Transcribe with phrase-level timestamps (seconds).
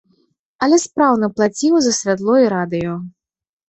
[0.67, 3.01] Але спраўна плаціў за святло і радыё.